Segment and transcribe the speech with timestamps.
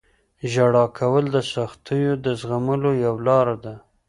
[0.51, 3.73] •ژړا کول د سختیو د زغملو یوه لاره ده.